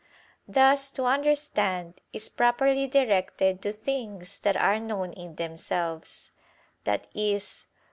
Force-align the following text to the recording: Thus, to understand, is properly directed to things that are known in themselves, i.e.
Thus, 0.47 0.89
to 0.93 1.03
understand, 1.05 2.01
is 2.11 2.27
properly 2.27 2.87
directed 2.87 3.61
to 3.61 3.71
things 3.71 4.39
that 4.39 4.57
are 4.57 4.79
known 4.79 5.13
in 5.13 5.35
themselves, 5.35 6.31
i.e. 6.87 7.39